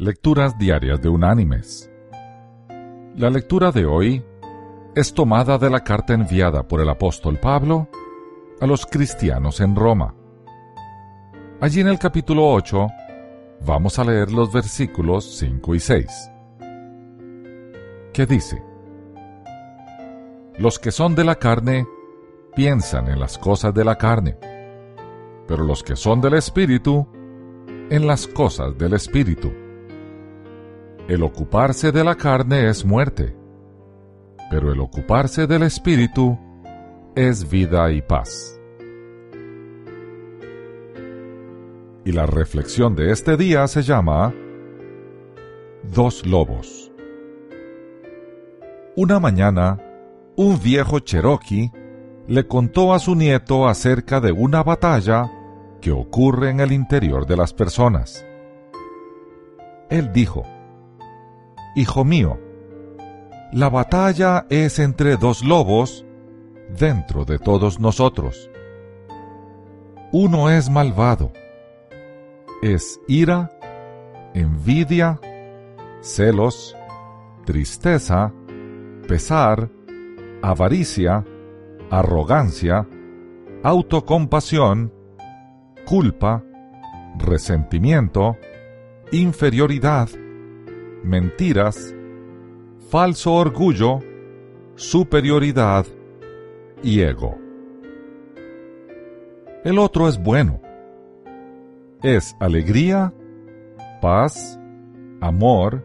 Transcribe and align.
Lecturas 0.00 0.56
Diarias 0.56 1.02
de 1.02 1.08
Unánimes. 1.08 1.90
La 3.16 3.30
lectura 3.30 3.72
de 3.72 3.84
hoy 3.84 4.24
es 4.94 5.12
tomada 5.12 5.58
de 5.58 5.68
la 5.68 5.82
carta 5.82 6.14
enviada 6.14 6.68
por 6.68 6.80
el 6.80 6.88
apóstol 6.88 7.36
Pablo 7.40 7.88
a 8.60 8.66
los 8.68 8.86
cristianos 8.86 9.60
en 9.60 9.74
Roma. 9.74 10.14
Allí 11.60 11.80
en 11.80 11.88
el 11.88 11.98
capítulo 11.98 12.48
8 12.48 12.86
vamos 13.66 13.98
a 13.98 14.04
leer 14.04 14.30
los 14.30 14.52
versículos 14.52 15.36
5 15.36 15.74
y 15.74 15.80
6, 15.80 16.30
que 18.12 18.24
dice, 18.24 18.62
Los 20.58 20.78
que 20.78 20.92
son 20.92 21.16
de 21.16 21.24
la 21.24 21.34
carne 21.34 21.88
piensan 22.54 23.08
en 23.08 23.18
las 23.18 23.36
cosas 23.36 23.74
de 23.74 23.84
la 23.84 23.98
carne, 23.98 24.38
pero 25.48 25.64
los 25.64 25.82
que 25.82 25.96
son 25.96 26.20
del 26.20 26.34
Espíritu, 26.34 27.04
en 27.90 28.06
las 28.06 28.28
cosas 28.28 28.78
del 28.78 28.92
Espíritu 28.92 29.66
el 31.08 31.22
ocuparse 31.22 31.90
de 31.90 32.04
la 32.04 32.16
carne 32.16 32.68
es 32.68 32.84
muerte, 32.84 33.34
pero 34.50 34.70
el 34.70 34.78
ocuparse 34.78 35.46
del 35.46 35.62
espíritu 35.62 36.38
es 37.16 37.48
vida 37.48 37.90
y 37.92 38.02
paz. 38.02 38.60
Y 42.04 42.12
la 42.12 42.26
reflexión 42.26 42.94
de 42.94 43.10
este 43.10 43.38
día 43.38 43.66
se 43.68 43.82
llama 43.82 44.34
Dos 45.94 46.26
lobos. 46.26 46.92
Una 48.94 49.18
mañana, 49.18 49.80
un 50.36 50.60
viejo 50.60 50.98
cherokee 50.98 51.72
le 52.26 52.46
contó 52.46 52.92
a 52.92 52.98
su 52.98 53.14
nieto 53.14 53.66
acerca 53.66 54.20
de 54.20 54.32
una 54.32 54.62
batalla 54.62 55.32
que 55.80 55.90
ocurre 55.90 56.50
en 56.50 56.60
el 56.60 56.72
interior 56.72 57.26
de 57.26 57.36
las 57.38 57.54
personas. 57.54 58.26
Él 59.88 60.12
dijo, 60.12 60.44
Hijo 61.78 62.04
mío, 62.04 62.40
la 63.52 63.68
batalla 63.68 64.46
es 64.50 64.80
entre 64.80 65.16
dos 65.16 65.44
lobos 65.44 66.04
dentro 66.76 67.24
de 67.24 67.38
todos 67.38 67.78
nosotros. 67.78 68.50
Uno 70.10 70.50
es 70.50 70.70
malvado, 70.70 71.32
es 72.62 73.00
ira, 73.06 73.52
envidia, 74.34 75.20
celos, 76.00 76.76
tristeza, 77.44 78.32
pesar, 79.06 79.70
avaricia, 80.42 81.24
arrogancia, 81.90 82.88
autocompasión, 83.62 84.92
culpa, 85.86 86.42
resentimiento, 87.18 88.36
inferioridad, 89.12 90.08
mentiras, 91.02 91.94
falso 92.90 93.34
orgullo, 93.34 94.00
superioridad 94.74 95.86
y 96.82 97.00
ego. 97.00 97.36
El 99.64 99.78
otro 99.78 100.08
es 100.08 100.22
bueno. 100.22 100.60
Es 102.02 102.34
alegría, 102.38 103.12
paz, 104.00 104.58
amor, 105.20 105.84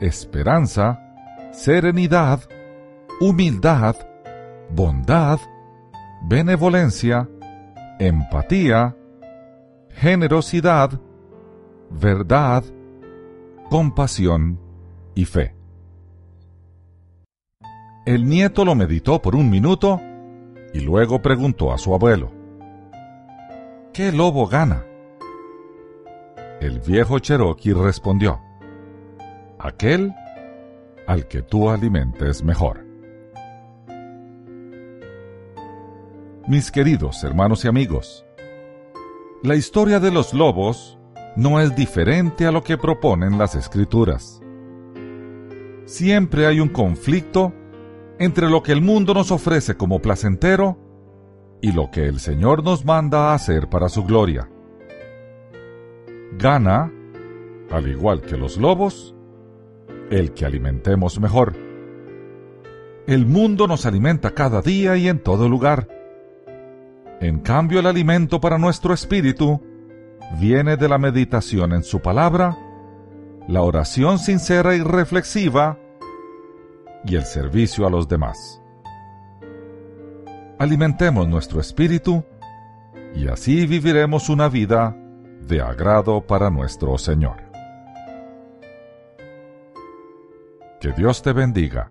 esperanza, 0.00 1.00
serenidad, 1.52 2.40
humildad, 3.20 3.96
bondad, 4.70 5.40
benevolencia, 6.28 7.28
empatía, 7.98 8.94
generosidad, 9.90 11.00
verdad, 11.90 12.62
compasión 13.68 14.58
y 15.14 15.24
fe. 15.24 15.54
El 18.06 18.26
nieto 18.26 18.64
lo 18.64 18.74
meditó 18.74 19.20
por 19.20 19.36
un 19.36 19.50
minuto 19.50 20.00
y 20.72 20.80
luego 20.80 21.20
preguntó 21.20 21.72
a 21.72 21.78
su 21.78 21.94
abuelo, 21.94 22.32
¿qué 23.92 24.12
lobo 24.12 24.46
gana? 24.46 24.84
El 26.60 26.80
viejo 26.80 27.18
Cherokee 27.18 27.74
respondió, 27.74 28.40
aquel 29.58 30.14
al 31.06 31.28
que 31.28 31.42
tú 31.42 31.68
alimentes 31.68 32.42
mejor. 32.42 32.86
Mis 36.46 36.70
queridos 36.70 37.22
hermanos 37.22 37.64
y 37.66 37.68
amigos, 37.68 38.24
la 39.42 39.54
historia 39.54 40.00
de 40.00 40.10
los 40.10 40.32
lobos 40.32 40.97
no 41.38 41.60
es 41.60 41.76
diferente 41.76 42.46
a 42.46 42.50
lo 42.50 42.64
que 42.64 42.76
proponen 42.76 43.38
las 43.38 43.54
escrituras. 43.54 44.42
Siempre 45.84 46.46
hay 46.46 46.58
un 46.58 46.68
conflicto 46.68 47.54
entre 48.18 48.50
lo 48.50 48.60
que 48.64 48.72
el 48.72 48.82
mundo 48.82 49.14
nos 49.14 49.30
ofrece 49.30 49.76
como 49.76 50.02
placentero 50.02 50.76
y 51.62 51.70
lo 51.70 51.92
que 51.92 52.06
el 52.06 52.18
Señor 52.18 52.64
nos 52.64 52.84
manda 52.84 53.30
a 53.30 53.34
hacer 53.34 53.68
para 53.68 53.88
su 53.88 54.02
gloria. 54.02 54.50
Gana, 56.36 56.92
al 57.70 57.88
igual 57.88 58.20
que 58.22 58.36
los 58.36 58.56
lobos, 58.56 59.14
el 60.10 60.32
que 60.32 60.44
alimentemos 60.44 61.20
mejor. 61.20 61.54
El 63.06 63.26
mundo 63.26 63.68
nos 63.68 63.86
alimenta 63.86 64.32
cada 64.32 64.60
día 64.60 64.96
y 64.96 65.06
en 65.06 65.20
todo 65.20 65.48
lugar. 65.48 65.86
En 67.20 67.38
cambio, 67.38 67.78
el 67.78 67.86
alimento 67.86 68.40
para 68.40 68.58
nuestro 68.58 68.92
espíritu 68.92 69.62
viene 70.36 70.76
de 70.76 70.88
la 70.88 70.98
meditación 70.98 71.72
en 71.72 71.82
su 71.82 72.00
palabra, 72.00 72.56
la 73.46 73.62
oración 73.62 74.18
sincera 74.18 74.74
y 74.74 74.82
reflexiva 74.82 75.78
y 77.04 77.16
el 77.16 77.24
servicio 77.24 77.86
a 77.86 77.90
los 77.90 78.08
demás. 78.08 78.60
Alimentemos 80.58 81.28
nuestro 81.28 81.60
espíritu 81.60 82.24
y 83.14 83.28
así 83.28 83.66
viviremos 83.66 84.28
una 84.28 84.48
vida 84.48 84.96
de 85.40 85.62
agrado 85.62 86.20
para 86.20 86.50
nuestro 86.50 86.98
Señor. 86.98 87.48
Que 90.80 90.92
Dios 90.92 91.22
te 91.22 91.32
bendiga. 91.32 91.90